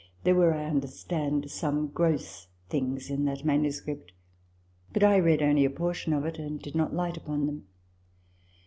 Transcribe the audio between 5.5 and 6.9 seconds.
a portion of it, and did